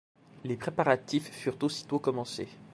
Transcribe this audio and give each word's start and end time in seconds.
Les 0.45 0.57
préparatifs 0.57 1.29
furent 1.29 1.59
aussitôt 1.61 1.99
commencés. 1.99 2.47